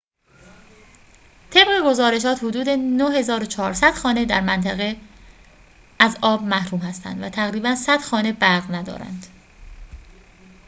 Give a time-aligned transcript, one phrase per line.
[1.51, 4.97] طبق گزارشات حدود ۹۴۰۰ خانه در منطقه
[5.99, 9.25] از آب محروم هستند و تقریباً ۱۰۰ خانه برق ندارند